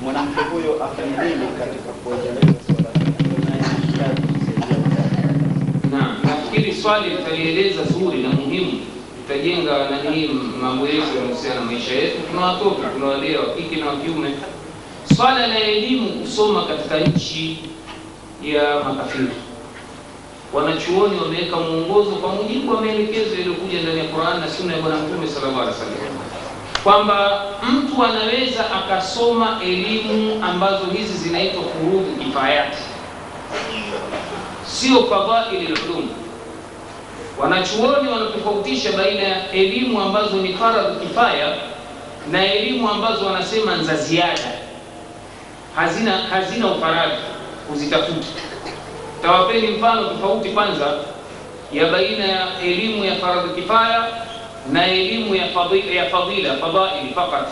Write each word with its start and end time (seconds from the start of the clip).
Mwanamke 0.00 0.40
huyo 0.40 0.84
afanye 0.84 1.34
katika 1.58 1.92
kuendeleza 2.04 2.60
swala. 2.66 2.90
Nafikiri 6.24 6.74
swali 6.74 7.10
litalieleza 7.10 7.82
zuri 7.84 8.22
na 8.22 8.28
muhimu, 8.28 8.72
tutajenga 9.22 9.90
nanii 9.90 10.30
mambo 10.62 10.86
yetu 10.86 11.06
yanahusiana 11.16 11.60
na 11.60 11.66
maisha 11.66 11.92
yetu. 11.94 12.16
Tuna 12.30 12.46
watoto 12.46 12.76
tunawalea 12.94 13.40
wakike 13.40 13.76
na 13.76 13.86
wakiume. 13.86 14.30
Swala 15.16 15.46
la 15.46 15.58
elimu 15.58 16.08
kusoma 16.10 16.64
katika 16.64 16.98
nchi 17.00 17.58
ya 18.44 18.80
makafiri, 18.84 19.28
wanachuoni 20.52 21.20
wameweka 21.20 21.56
mwongozo 21.56 22.10
kwa 22.10 22.34
mujibu 22.34 22.74
wa 22.74 22.80
maelekezo 22.80 23.34
yaliyokuja 23.34 23.82
ndani 23.82 23.98
ya 23.98 24.04
Qur'an 24.04 24.40
na 24.40 24.48
Sunna 24.50 24.72
ya 24.76 24.82
Bwana 24.82 24.96
Mtume 24.96 25.26
sallallahu 25.28 25.60
alaihi 25.60 25.78
wasallam 25.80 25.99
kwamba 26.84 27.42
mtu 27.62 28.04
anaweza 28.04 28.70
akasoma 28.70 29.58
elimu 29.64 30.44
ambazo 30.44 30.84
hizi 30.86 31.16
zinaitwa 31.18 31.62
furudhu 31.62 32.16
kifayati 32.24 32.78
sio 34.66 35.04
fadhaili 35.04 35.66
lulum. 35.66 36.08
Wanachuoni 37.38 38.08
wanatofautisha 38.08 38.92
baina 38.92 39.22
ya 39.22 39.52
elimu 39.52 40.00
ambazo 40.02 40.36
ni 40.36 40.54
faradhu 40.54 41.00
kifaya 41.00 41.54
na 42.30 42.52
elimu 42.54 42.90
ambazo 42.90 43.26
wanasema 43.26 43.78
za 43.82 43.96
ziada, 43.96 44.52
hazina 45.76 46.12
hazina 46.18 46.66
ufaradhi 46.66 47.16
kuzitafuta. 47.70 48.26
Tawapeni 49.22 49.68
mfano 49.68 50.08
tofauti 50.08 50.48
kwanza 50.48 50.94
ya 51.72 51.86
baina 51.92 52.24
ya 52.24 52.60
elimu 52.64 53.04
ya 53.04 53.14
faradhu 53.16 53.54
kifaya 53.54 54.04
na 54.72 54.86
elimu 54.86 55.34
ya 55.34 55.46
fadhila, 55.48 55.92
ya 55.92 56.10
fadila 56.10 56.54
fadhaili 56.56 57.14
fakat 57.14 57.48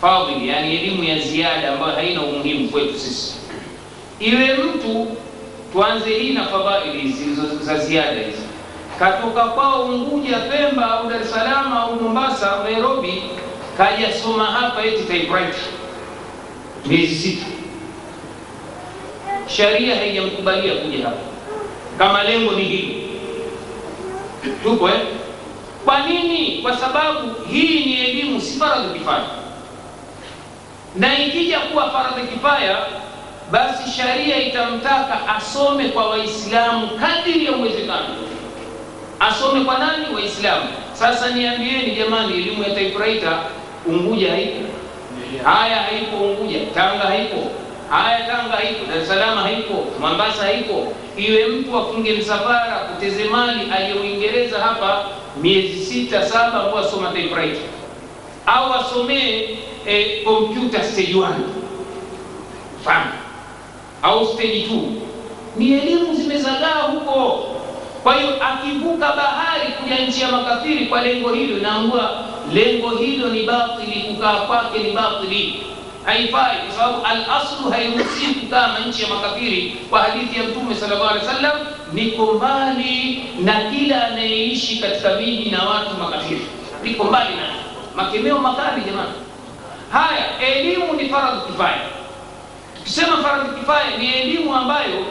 fadhili, 0.00 0.48
yani 0.48 0.76
elimu 0.76 1.04
ya 1.04 1.18
ziada 1.18 1.72
ambayo 1.72 1.92
haina 1.94 2.22
umuhimu 2.22 2.68
kwetu 2.68 2.98
sisi. 2.98 3.34
Iwe 4.20 4.54
mtu 4.54 5.16
tuanze 5.72 6.10
hii 6.18 6.32
na 6.32 6.46
fadhaili 6.46 7.00
hizi 7.00 7.24
za 7.62 7.78
ziada 7.78 8.20
hizi, 8.20 8.42
katoka 8.98 9.44
kwao 9.44 9.84
Unguja, 9.84 10.38
Pemba 10.38 10.90
au 10.90 11.08
Dar 11.10 11.20
es 11.22 11.30
Salaam 11.30 11.72
au 11.72 12.00
Mombasa 12.02 12.52
au 12.52 12.64
Nairobi, 12.64 13.22
kaja 13.76 14.12
soma 14.14 14.44
hapa 14.44 14.82
eti 14.84 15.02
typewriter 15.02 15.60
miezi 16.86 17.14
sita, 17.14 17.46
sharia 19.48 19.96
haijamkubalia 19.96 20.74
kuja 20.74 21.04
hapa 21.04 21.16
kama 21.98 22.22
lengo 22.22 22.52
ni 22.52 22.62
hili. 22.64 23.08
Tupo 24.62 24.88
eh? 24.88 25.00
Kwa 25.84 26.00
nini? 26.06 26.58
Kwa 26.62 26.76
sababu 26.76 27.34
hii 27.52 27.84
ni 27.84 28.00
elimu, 28.00 28.40
si 28.40 28.58
faradhi 28.58 28.98
kifaya, 28.98 29.24
na 30.96 31.18
ikija 31.18 31.60
kuwa 31.60 31.90
faradhi 31.90 32.26
kifaya 32.28 32.76
basi 33.50 33.90
sharia 33.90 34.42
itamtaka 34.42 35.28
asome 35.36 35.88
kwa 35.88 36.10
Waislamu 36.10 36.88
kadiri 37.00 37.44
ya 37.46 37.52
uwezekano. 37.52 38.14
Asome 39.20 39.64
kwa 39.64 39.78
nani? 39.78 40.14
Waislamu. 40.14 40.68
Sasa 40.92 41.30
niambieni 41.30 41.90
jamani, 41.96 42.32
elimu 42.32 42.62
ya 42.62 42.70
typewriter 42.74 43.38
Unguja 43.86 44.30
haipo, 44.30 44.60
haya 45.44 45.76
haipo 45.82 46.16
Unguja, 46.16 46.58
Tanga 46.74 47.04
haipo, 47.04 47.50
haya 47.90 48.18
Tanga 48.26 48.56
haipo, 48.56 48.86
Dar 48.86 48.98
es 49.02 49.08
haipo, 49.42 49.84
Mombasa 50.00 50.42
haipo. 50.42 50.92
Iwe 51.16 51.46
mtu 51.46 51.78
afunge 51.78 52.12
msafara 52.12 52.76
kuteze 52.78 53.24
mali 53.24 53.60
aliyo 53.76 54.02
Uingereza 54.02 54.58
hapa 54.58 55.04
miezi 55.40 55.84
sita 55.84 56.26
saba, 56.28 56.60
ambao 56.64 56.78
asoma 56.78 57.08
typewriter 57.12 57.62
au 58.46 58.72
asomee 58.74 59.48
kompyuta 60.24 60.24
computer 60.24 60.84
stage 60.84 61.12
1 61.14 61.26
mfano 62.80 63.10
au 64.02 64.26
stage 64.26 64.66
2 64.70 64.80
ni 65.56 65.72
elimu 65.72 66.14
zimezagaa 66.14 66.82
huko. 66.82 67.48
Kwa 68.02 68.14
hiyo 68.14 68.28
akivuka 68.44 69.12
bahari 69.12 69.72
kuja 69.72 69.98
nchi 70.06 70.20
ya 70.22 70.32
makafiri 70.32 70.86
kwa 70.86 71.00
lengo 71.02 71.32
hilo, 71.32 71.58
inaambua 71.58 72.10
lengo 72.52 72.90
hilo 72.90 73.28
ni 73.28 73.42
batili, 73.42 74.02
kukaa 74.02 74.36
kwake 74.40 74.78
ni 74.78 74.90
batili, 74.90 75.62
haifai, 76.06 76.56
kwa 76.66 76.76
sababu 76.76 77.06
alaslu 77.06 77.70
hairuhusiwi 77.70 78.34
kukaa 78.34 78.66
na 78.66 78.78
nchi 78.78 79.02
ya 79.02 79.08
makafiri. 79.08 79.76
Kwa 79.90 80.02
hadithi 80.02 80.36
ya 80.38 80.44
Mtume 80.44 80.74
sallallahu 80.74 81.08
alaihi 81.10 81.26
wasallam, 81.26 81.58
niko 81.92 82.26
mbali 82.32 83.24
na 83.40 83.70
kila 83.70 84.06
anayeishi 84.06 84.76
katika 84.80 85.14
miji 85.14 85.50
na 85.50 85.62
watu 85.62 85.94
makafiri, 85.96 86.46
niko 86.82 87.04
mbali 87.04 87.34
na 87.36 87.42
makemeo 88.02 88.38
makali. 88.38 88.82
Jamani, 88.86 89.12
haya 89.92 90.38
elimu 90.40 90.92
ni 90.92 91.08
faradhi 91.08 91.40
kifaya. 91.52 91.80
Tukisema 92.78 93.16
faradhi 93.16 93.58
kifaya 93.60 93.96
ni 93.98 94.12
elimu 94.14 94.54
ambayo 94.56 95.04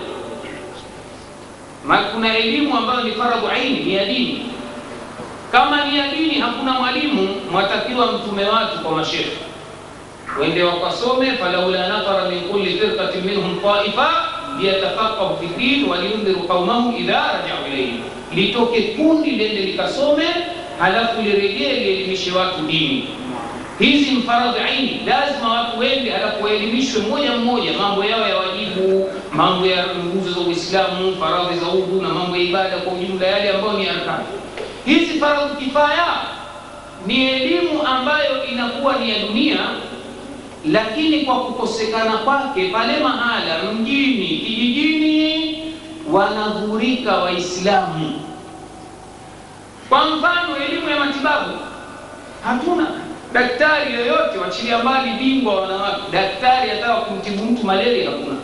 kuna 2.14 2.38
elimu 2.38 2.78
ambayo 2.78 3.02
ni 3.04 3.12
faradhu 3.12 3.48
aini, 3.48 3.80
ni 3.80 3.96
ya 3.96 4.06
dini. 4.06 4.46
Kama 5.52 5.86
ni 5.86 5.98
ya 5.98 6.08
dini, 6.08 6.40
hakuna 6.40 6.72
mwalimu, 6.74 7.36
mwatakiwa 7.52 8.12
mtume 8.12 8.46
watu 8.46 8.80
kwa 8.80 8.92
mashekhe 8.92 9.38
wende 10.40 10.64
wakasome, 10.64 11.32
falaula 11.32 11.88
nafara 11.88 12.30
min 12.30 12.42
kulli 12.42 12.80
firqatin 12.80 13.24
minhum 13.26 13.60
taifa 13.62 14.10
liyatafaqahu 14.60 15.38
fi 15.40 15.48
din 15.58 15.90
waliyundhiru 15.90 16.40
qaumahum 16.48 16.96
idha 16.98 17.14
rajau 17.34 17.68
ilayhim, 17.68 18.00
litoke 18.36 18.82
kundi 18.82 19.32
lende 19.32 19.62
likasome, 19.62 20.26
halafu 20.80 21.22
lirejee 21.22 21.74
lielimishe 21.74 22.32
watu 22.32 22.62
dini. 22.68 23.08
Hizi 23.80 24.12
mfaradhi 24.12 24.60
aini, 24.60 25.02
lazima 25.06 25.52
watu 25.54 25.80
wende, 25.80 26.10
halafu 26.10 26.44
waelimishwe 26.44 27.02
mmoja 27.02 27.32
mmoja 27.32 27.74
mambo 27.74 28.06
yao 28.06 28.28
ya 28.28 28.38
wajibu, 28.38 29.10
mambo 29.34 29.66
ya 29.68 29.86
nguzo 29.96 30.32
za 30.34 30.40
Uislamu, 30.40 31.16
faradhi 31.20 31.60
za 31.60 31.68
udhu 31.68 32.02
na 32.02 32.10
mambo 32.10 32.38
ya 32.38 32.44
ibada 32.44 32.78
kwa 32.78 32.94
ujumla, 32.94 33.28
yale 33.28 33.50
ambayo 33.50 33.74
ni 33.80 33.88
arkani. 33.90 34.24
Hizi 34.86 35.20
faradhi 35.20 35.66
kifaya 35.66 36.06
ni 37.08 37.30
elimu 37.32 37.84
ambayo 37.88 38.46
inakuwa 38.46 38.96
ni 38.96 39.10
ya 39.10 39.20
dunia, 39.20 39.58
lakini 40.66 41.20
kwa 41.26 41.36
kukosekana 41.40 42.18
kwake 42.18 42.68
pale 42.70 42.98
mahala 43.00 43.64
mjini, 43.74 44.28
kijijini, 44.28 45.58
wanadhurika 46.12 47.16
Waislamu. 47.18 48.22
Kwa 49.90 50.06
mfano, 50.06 50.58
elimu 50.70 50.90
ya 50.90 51.00
matibabu 51.00 51.52
hatuna 52.44 52.88
daktari 53.34 53.94
yoyote, 53.94 54.38
wachilia 54.38 54.78
mbali 54.78 55.12
bingwa 55.12 55.62
wanawake, 55.62 56.02
daktari 56.12 56.72
ataka 56.72 56.96
kumtibu 56.96 57.46
mtu 57.46 57.66
malaria 57.66 58.10
hakuna. 58.10 58.36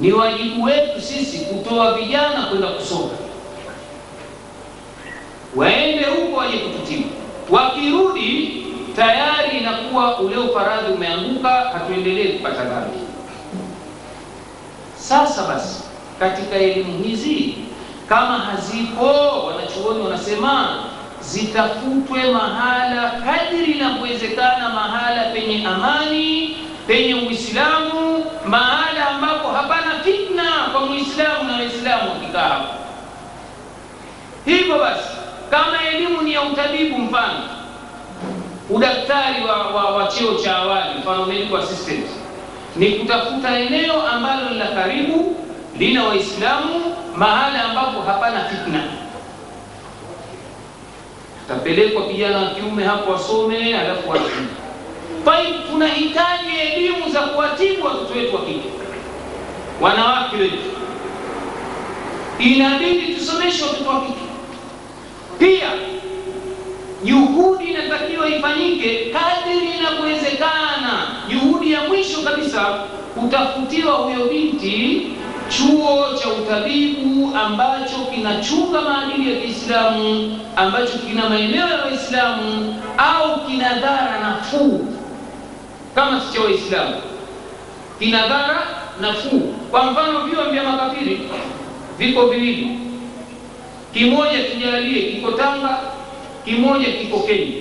Ni 0.00 0.12
wajibu 0.12 0.62
wetu 0.62 1.00
sisi 1.00 1.38
kutoa 1.38 1.94
vijana 1.94 2.42
kwenda 2.42 2.66
kusoma, 2.68 3.10
waende 5.56 6.04
huko 6.04 6.36
waje 6.36 6.58
kututibu. 6.58 7.08
Wakirudi 7.50 8.61
tayari 8.96 9.58
inakuwa 9.58 10.18
ule 10.18 10.36
ufaradhi 10.36 10.92
umeanguka, 10.92 11.48
hatuendelee 11.50 12.28
kupata 12.32 12.64
dhambi. 12.64 12.98
Sasa 14.96 15.42
basi, 15.42 15.82
katika 16.20 16.56
elimu 16.56 17.02
hizi 17.04 17.54
kama 18.08 18.38
hazipo, 18.38 19.06
wanachuoni 19.46 20.00
wanasema 20.04 20.68
zitafutwe 21.20 22.30
mahala 22.32 23.10
kadiri 23.10 23.72
inavyowezekana, 23.72 24.68
mahala 24.68 25.22
penye 25.24 25.66
amani, 25.66 26.56
penye 26.86 27.14
Uislamu, 27.14 28.24
mahala 28.46 29.08
ambapo 29.08 29.48
hapana 29.48 29.94
fitna 30.04 30.42
kwa 30.72 30.80
Muislamu 30.86 31.44
na 31.48 31.54
Waislamu 31.56 32.10
wakikaa 32.12 32.48
hapo. 32.48 32.74
Hivyo 34.44 34.78
basi, 34.78 35.08
kama 35.50 35.82
elimu 35.92 36.22
ni 36.22 36.32
ya 36.32 36.42
utabibu, 36.42 36.98
mfano 36.98 37.40
udaktari 38.74 39.44
wa, 39.44 39.56
wa, 39.66 39.90
wa 39.96 40.06
cheo 40.06 40.34
cha 40.34 40.56
awali, 40.56 40.98
mfano 40.98 41.26
medical 41.26 41.56
assistant, 41.56 42.06
ni 42.76 42.90
kutafuta 42.90 43.58
eneo 43.58 44.02
ambalo 44.06 44.50
ni 44.50 44.58
la 44.58 44.66
karibu, 44.66 45.36
lina 45.78 46.04
Waislamu, 46.04 46.96
mahala 47.16 47.64
ambapo 47.64 48.00
hapana 48.02 48.44
fitna 48.44 48.82
tapelekwa 51.48 52.02
kijana 52.06 52.38
wa 52.38 52.46
kiume 52.50 52.84
hapo 52.84 53.12
wasome, 53.12 53.74
alafu 53.78 54.10
warudi. 54.10 54.48
kwai 55.24 55.54
tunahitaji 55.70 56.58
elimu 56.72 57.10
za 57.12 57.20
kuwatibu 57.20 57.86
watoto 57.86 58.14
wetu 58.18 58.34
wa 58.36 58.42
kike, 58.42 58.68
wanawake 59.80 60.36
wetu, 60.36 60.58
inabidi 62.38 63.14
tusomeshe 63.14 63.62
watoto 63.64 63.90
wa 63.90 64.00
kike. 64.00 64.18
Pia 65.38 65.68
juhudi 67.04 67.64
inatakiwa 67.64 68.28
ifanyike 68.28 68.88
kadiri 69.12 69.70
inavyowezekana. 69.78 71.06
Juhudi 71.28 71.72
ya 71.72 71.80
mwisho 71.88 72.18
kabisa, 72.22 72.60
kutafutiwa 73.20 73.92
huyo 73.92 74.24
binti 74.26 75.06
chuo 75.48 76.08
cha 76.22 76.28
utabibu 76.28 77.36
ambacho 77.36 77.96
kinachunga 78.14 78.80
maadili 78.80 79.34
ya 79.34 79.40
Kiislamu, 79.40 80.38
ambacho 80.56 80.98
kina 80.98 81.28
maeneo 81.28 81.68
ya 81.68 81.84
Waislamu 81.84 82.76
au 82.98 83.46
kina 83.46 83.74
dhara 83.74 84.18
nafuu 84.22 84.86
kama 85.94 86.20
si 86.20 86.32
cha 86.38 86.40
Waislamu, 86.44 86.94
kina 87.98 88.28
dhara 88.28 88.66
nafuu. 89.00 89.40
Kwa 89.70 89.84
mfano, 89.84 90.20
vyuo 90.26 90.44
vya 90.44 90.62
makafiri 90.64 91.20
viko 91.98 92.26
viwili, 92.26 92.78
kimoja 93.92 94.44
tujalie 94.44 95.02
kiko 95.12 95.30
Tanga, 95.32 95.71
kimoja 96.44 96.86
kiko 96.92 97.18
Kenya. 97.20 97.52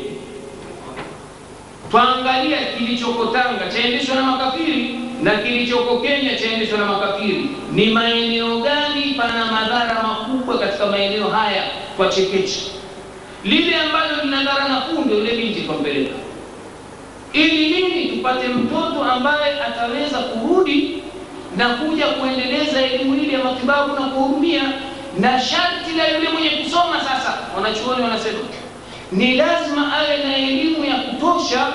Twaangalia 1.91 2.57
kilichoko 2.77 3.25
Tanga 3.25 3.69
chaendeshwa 3.73 4.15
na 4.15 4.21
makafiri 4.23 4.99
na 5.23 5.31
kilichoko 5.31 5.99
Kenya 5.99 6.35
chaendeshwa 6.39 6.77
na 6.77 6.85
makafiri. 6.85 7.49
Ni 7.71 7.85
maeneo 7.85 8.59
gani 8.59 9.13
pana 9.17 9.45
madhara 9.51 10.03
makubwa 10.03 10.59
katika 10.59 10.85
maeneo 10.85 11.27
haya 11.29 11.63
kwa 11.97 12.07
chekeche? 12.07 12.59
Lile 13.43 13.75
ambalo 13.75 14.23
lina 14.23 14.43
dhara 14.43 14.67
nafuu 14.67 15.01
ndio 15.05 15.19
ile 15.19 15.35
binti 15.37 15.61
twampeleka, 15.61 16.13
ili 17.33 17.69
nini? 17.81 18.05
Tupate 18.17 18.47
mtoto 18.47 19.03
ambaye 19.03 19.61
ataweza 19.61 20.17
kurudi 20.19 21.03
na 21.57 21.69
kuja 21.69 22.05
kuendeleza 22.07 22.81
elimu 22.81 23.15
ile 23.15 23.33
ya 23.33 23.43
matibabu 23.43 23.95
na 23.95 24.01
kuhudumia. 24.01 24.61
Na 25.19 25.39
sharti 25.41 25.91
la 25.97 26.07
yule 26.07 26.29
mwenye 26.29 26.49
kusoma 26.49 26.99
sasa, 26.99 27.37
wanachuoni 27.55 28.01
wanasema 28.03 28.39
ni 29.11 29.35
lazima 29.35 29.93
awe 29.97 30.17
na 30.17 30.37
elimu 30.37 30.85
ya 30.85 30.95
kutosha 30.95 31.67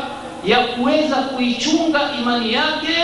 ya 0.44 0.58
kuweza 0.58 1.16
kuichunga 1.16 2.00
imani 2.20 2.52
yake 2.52 2.96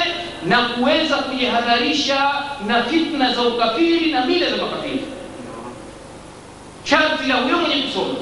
na 0.46 0.58
kuweza 0.62 1.17
kujihadharisha 1.17 2.31
na 2.67 2.82
fitna 2.82 3.34
za 3.34 3.43
ukafiri 3.43 4.12
na 4.12 4.26
mila 4.26 4.50
za 4.50 4.56
makafiri. 4.56 5.00
Sharti 6.84 7.29
la 7.29 7.34
huyo 7.34 7.56
mwenye 7.58 7.82
kusoma. 7.82 8.14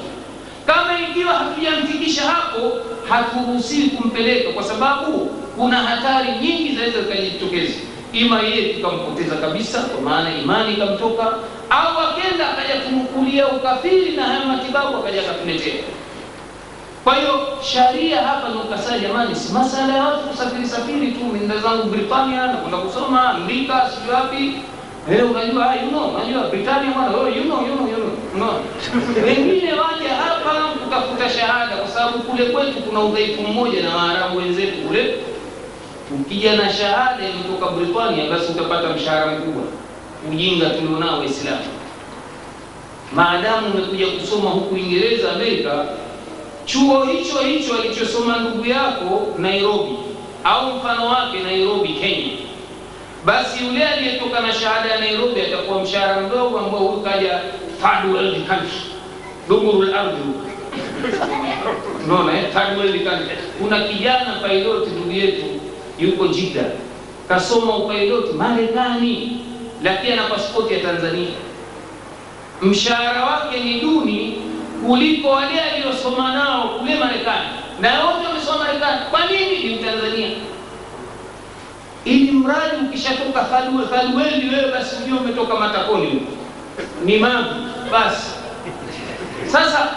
Kama 0.65 0.99
ikiwa 0.99 1.33
hatujamfikisha 1.33 2.21
hapo, 2.21 2.71
haturuhusiwi 3.09 3.89
kumpeleka, 3.89 4.49
kwa 4.51 4.63
sababu 4.63 5.11
kuna 5.57 5.77
hatari 5.77 6.31
nyingi 6.41 6.69
zinaweza 6.69 7.01
zikajitokeza, 7.01 7.73
ima 8.13 8.39
yeye 8.41 8.73
tukampoteza 8.73 9.35
kabisa, 9.35 9.81
kwa 9.81 10.01
maana 10.01 10.37
imani 10.37 10.73
ikamtoka, 10.73 11.23
au 11.69 11.97
akenda 11.99 12.49
akaja 12.49 12.81
kunukulia 12.81 13.47
ukafiri 13.47 14.11
na 14.11 14.23
haya 14.23 14.45
matibabu 14.45 14.97
akaja 14.97 15.21
akatuletea 15.21 15.73
kwa 17.03 17.15
hiyo 17.15 17.39
sharia 17.63 18.21
hapa 18.21 18.49
ni 18.49 18.55
ukasai, 18.55 18.99
jamani, 18.99 19.35
si 19.35 19.53
masala 19.53 19.93
ya 19.95 20.03
watu 20.03 20.27
kusafiri 20.27 20.67
safiri 20.67 21.11
tu. 21.11 21.19
Nenda 21.33 21.57
zangu 21.57 21.83
Britania 21.83 22.47
na 22.47 22.53
kwenda 22.53 22.77
kusoma 22.77 23.29
Amerika, 23.29 23.89
sijui 23.95 24.13
wapi. 24.15 24.53
Eh, 25.11 25.31
unajua 25.31 25.75
you 25.75 25.89
know, 25.89 26.09
unajua 26.15 26.43
Britania 26.49 26.91
bwana, 26.91 27.17
oh, 27.17 27.27
you 27.29 27.43
know, 27.43 27.61
you 27.67 27.75
know, 27.75 27.87
you 27.87 27.95
know. 27.95 28.11
No. 28.37 28.53
Wengine 29.25 29.73
waje 29.73 30.07
hapa 30.07 30.51
kutafuta 30.83 31.29
shahada, 31.29 31.75
kwa 31.75 31.87
sababu 31.87 32.19
kule 32.19 32.45
kwetu 32.45 32.79
kuna 32.83 32.99
udhaifu 32.99 33.41
mmoja 33.41 33.81
na 33.83 33.95
Waarabu 33.95 34.37
wenzetu 34.37 34.77
kule. 34.87 35.15
Ukija 36.15 36.55
na 36.55 36.73
shahada 36.73 37.23
imetoka 37.29 37.71
Britania, 37.71 38.29
basi 38.29 38.51
utapata 38.51 38.89
mshahara 38.89 39.31
mkubwa. 39.31 39.63
Ujinga 40.31 40.69
tulionao 40.69 41.19
Waislamu, 41.19 41.65
maadamu 43.13 43.67
umekuja 43.67 44.07
kusoma 44.07 44.49
huku 44.49 44.75
Uingereza, 44.75 45.31
Amerika 45.31 45.85
chuo 46.71 47.05
hicho 47.05 47.39
hicho 47.39 47.73
alichosoma 47.75 48.37
ndugu 48.37 48.65
yako 48.65 49.27
Nairobi 49.37 49.95
au 50.43 50.75
mfano 50.75 51.05
wake 51.07 51.39
Nairobi 51.39 51.89
Kenya, 51.89 52.31
basi 53.25 53.65
yule 53.65 53.83
aliyetoka 53.87 54.39
na 54.39 54.53
shahada 54.53 54.89
ya 54.89 54.99
Nairobi 54.99 55.41
atakuwa 55.41 55.81
mshahara 55.83 56.21
mdogo, 56.21 56.59
ambao 56.59 56.79
huyu 56.79 57.01
kaja 57.01 57.39
world 58.13 58.47
country. 58.47 58.81
Kuna 63.61 63.79
kijana 63.83 64.33
pilot 64.47 64.87
ndugu 64.87 65.11
yetu 65.11 65.45
yuko 65.99 66.27
Jida, 66.27 66.63
kasoma 67.27 67.77
upilot 67.77 68.33
Marekani, 68.33 69.39
lakini 69.83 70.13
ana 70.13 70.23
pasipoti 70.23 70.73
ya 70.73 70.79
Tanzania. 70.79 71.27
Mshahara 72.61 73.25
wake 73.25 73.59
ni 73.59 73.79
duni 73.81 74.37
kuliko 74.87 75.29
wale 75.29 75.61
aliosoma 75.61 76.33
nao 76.33 76.69
kule 76.79 76.95
Marekani, 76.95 77.47
na 77.81 78.05
wote 78.05 78.27
wamesoma 78.27 78.57
Marekani. 78.57 78.99
Kwa 79.11 79.19
nini? 79.25 79.63
Ni 79.63 79.75
Mtanzania. 79.75 80.29
Ili 82.05 82.31
mradi 82.31 82.75
ukishatoka 82.89 83.43
Thadweli 83.91 84.49
wewe 84.55 84.71
basi 84.71 84.95
ndio 85.03 85.17
umetoka 85.17 85.55
matakoni 85.55 86.05
huko, 86.07 86.31
ni 87.05 87.17
magu 87.17 87.49
basi. 87.91 88.31
Sasa 89.47 89.87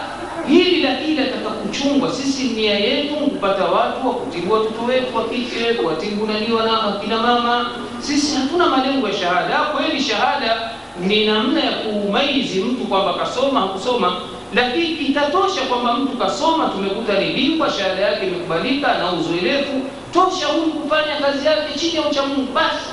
hili 0.47 0.81
lakini 0.83 1.15
nataka 1.15 1.49
kuchungwa. 1.49 2.11
Sisi 2.13 2.43
nia 2.43 2.79
yetu 2.79 3.15
kupata 3.15 3.65
watu 3.65 4.07
wa 4.07 4.13
kutibu 4.13 4.53
watoto 4.53 4.83
wetu 4.85 5.17
wa 5.17 5.23
kike, 5.23 5.73
kuwatibu 5.73 6.25
naniwa 6.27 6.63
na 6.63 6.83
akina 6.83 7.17
mama. 7.17 7.69
Sisi 7.99 8.35
hatuna 8.35 8.69
malengo 8.69 9.07
ya 9.07 9.13
shahada. 9.13 9.59
Kweli 9.59 10.01
shahada 10.03 10.71
ni 10.99 11.25
namna 11.25 11.59
ya 11.63 11.71
kumaizi 11.71 12.59
mtu 12.61 12.85
kwamba 12.87 13.13
kasoma 13.13 13.59
hakusoma 13.61 14.15
lakini 14.53 14.85
itatosha 14.85 15.61
kwamba 15.61 15.93
mtu 15.93 16.17
kasoma, 16.17 16.67
tumekuta 16.69 17.19
ni 17.19 17.59
shahada 17.77 18.01
yake 18.01 18.27
imekubalika 18.27 18.97
na 18.97 19.11
uzoelefu 19.13 19.81
tosha 20.13 20.45
huyu 20.47 20.71
kufanya 20.73 21.15
kazi 21.21 21.45
yake 21.45 21.79
chini 21.79 21.95
ya 21.95 22.01
uchamungu 22.01 22.53
basi. 22.53 22.89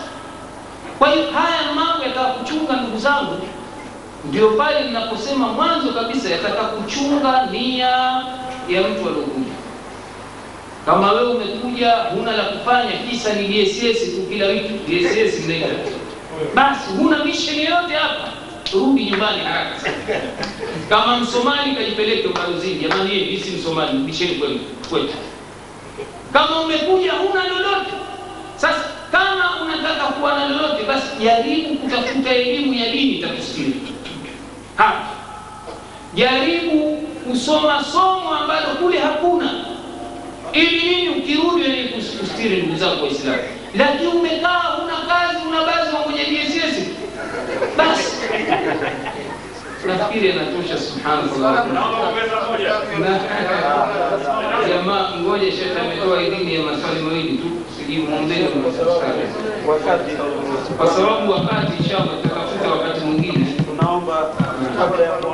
Kwa 0.99 1.11
hiyo 1.11 1.25
haya 1.31 1.73
mambo 1.75 2.05
yataka 2.05 2.27
kuchunga, 2.31 2.73
ndugu 2.77 2.99
zangu, 2.99 3.39
ndio 4.29 4.51
pale 4.51 4.85
ninaposema 4.85 5.47
mwanzo 5.49 5.93
kabisa, 5.93 6.29
yataka 6.31 6.63
kuchunga 6.65 7.47
nia 7.53 7.87
ya 8.69 8.81
mtu 8.83 9.09
aliokuja. 9.09 9.53
Kama 10.87 11.13
wewe 11.13 11.31
umekuja 11.35 11.93
huna 11.97 12.33
la 12.37 12.43
kufanya, 12.45 12.93
kisa 13.11 13.33
ni 13.35 13.49
DSS 13.49 14.01
tu, 14.15 14.23
kila 14.29 14.47
wiki 14.47 14.69
DSS 14.89 15.45
mnaita, 15.45 15.67
basi 16.55 16.91
huna 16.99 17.25
mission 17.25 17.57
yoyote 17.57 17.95
hapa 17.95 18.29
rudi 18.73 19.05
nyumbani 19.05 19.39
haraka 19.45 19.81
sana. 19.81 20.21
Kama 20.89 21.17
Msomali 21.17 21.75
kajipeleke 21.77 22.27
ubalozini, 22.29 22.75
jamani, 22.83 23.11
hii 23.11 23.39
si 23.39 23.51
Msomali, 23.51 23.93
rudisheni 23.99 24.35
kwenu 24.35 24.61
kwetu. 24.91 25.15
Kama 26.33 26.61
umekuja 26.61 27.13
huna 27.13 27.49
lolote, 27.49 27.91
sasa 28.57 28.85
kama 29.13 29.51
unataka 29.63 30.05
kuwa 30.07 30.39
na 30.39 30.49
lolote, 30.49 30.85
basi 30.85 31.07
jaribu 31.25 31.75
kutafuta 31.75 32.31
elimu 32.35 32.75
ya 32.75 32.93
dini 32.93 33.11
itakustiri 33.13 33.75
hapa. 34.77 35.07
Jaribu 36.15 36.97
kusoma 37.31 37.85
somo 37.93 38.35
ambalo 38.35 38.67
kule 38.67 38.99
hakuna, 38.99 39.51
ili 40.53 40.87
nini? 40.97 41.09
Ukirudi 41.09 41.63
wenye 41.63 41.85
kustiri 41.85 42.57
ndugu 42.63 42.77
zako 42.79 43.03
Waislamu. 43.05 43.43
Lakini 43.75 44.07
umekaa 44.09 44.59
huna 44.59 44.97
kazi, 44.97 45.47
una 45.49 45.65
bazi 45.65 45.95
wangoja 45.97 46.25
DSS 46.25 46.52
basi 47.77 48.17
nafikiri 49.87 50.29
inatosha 50.31 50.79
subhanallah. 50.79 51.67
Jamaa 54.69 55.11
ngoja 55.21 55.53
shekhe 55.53 55.81
ametoa 55.81 56.23
idhini 56.23 56.55
ya 56.55 56.63
maswali 56.63 57.01
mawili 57.03 57.39
tu 57.39 57.49
sijui 57.77 58.07
kwa 60.77 60.87
sababu 60.87 61.33
wakati 61.33 61.73
inshallah 61.83 62.09
tutakafuta 62.23 62.71
wakati 62.71 63.01
mwingine 63.05 63.47
tunaomba 63.69 64.31
kabla 64.79 65.05
ya 65.05 65.11
kuondoka 65.11 65.33